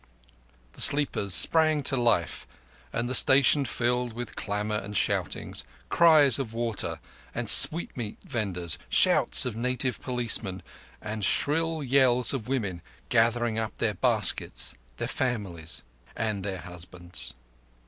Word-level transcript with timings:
The 0.73 0.81
sleepers 0.81 1.31
sprang 1.35 1.83
to 1.83 1.95
life, 1.95 2.47
and 2.91 3.07
the 3.07 3.13
station 3.13 3.65
filled 3.65 4.13
with 4.13 4.35
clamour 4.35 4.77
and 4.79 4.97
shoutings, 4.97 5.63
cries 5.89 6.39
of 6.39 6.55
water 6.55 6.99
and 7.35 7.47
sweetmeat 7.47 8.17
vendors, 8.25 8.79
shouts 8.89 9.45
of 9.45 9.55
native 9.55 10.01
policemen, 10.01 10.63
and 11.03 11.23
shrill 11.23 11.83
yells 11.83 12.33
of 12.33 12.47
women 12.47 12.81
gathering 13.09 13.59
up 13.59 13.77
their 13.77 13.93
baskets, 13.93 14.73
their 14.97 15.07
families, 15.07 15.83
and 16.15 16.43
their 16.43 16.61
husbands. 16.61 17.35